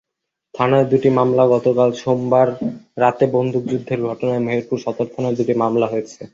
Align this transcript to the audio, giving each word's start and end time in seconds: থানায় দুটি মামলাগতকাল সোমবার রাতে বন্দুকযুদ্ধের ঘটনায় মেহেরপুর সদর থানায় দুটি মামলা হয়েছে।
থানায় 0.53 0.87
দুটি 0.91 1.09
মামলাগতকাল 1.17 1.89
সোমবার 2.01 2.47
রাতে 2.97 3.25
বন্দুকযুদ্ধের 3.35 3.99
ঘটনায় 4.09 4.43
মেহেরপুর 4.45 4.77
সদর 4.85 5.07
থানায় 5.13 5.37
দুটি 5.39 5.53
মামলা 5.61 5.87
হয়েছে। 5.89 6.21